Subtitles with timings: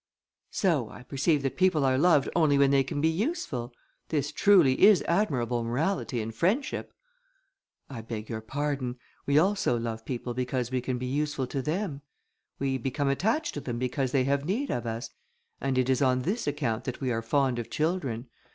[0.49, 3.71] "So, I perceive that people are loved only when they can be useful.
[4.09, 6.91] This truly is admirable morality and friendship!"
[7.87, 12.01] "I beg your pardon; we also love people because we can be useful to them;
[12.57, 15.11] we become attached to them because they have need of us,
[15.59, 18.27] and it is on this account that we are fond of children.